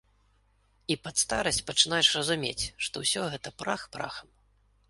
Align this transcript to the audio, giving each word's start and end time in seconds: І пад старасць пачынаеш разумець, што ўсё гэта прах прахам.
І 0.95 0.97
пад 1.07 1.15
старасць 1.23 1.61
пачынаеш 1.69 2.09
разумець, 2.17 2.69
што 2.87 2.95
ўсё 3.07 3.21
гэта 3.35 3.49
прах 3.61 3.81
прахам. 3.99 4.27